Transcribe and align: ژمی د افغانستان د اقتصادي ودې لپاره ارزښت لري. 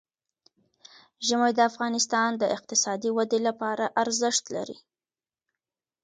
ژمی 1.27 1.51
د 1.55 1.59
افغانستان 1.71 2.29
د 2.37 2.43
اقتصادي 2.55 3.09
ودې 3.17 3.39
لپاره 3.47 3.85
ارزښت 4.01 4.45
لري. 4.55 4.77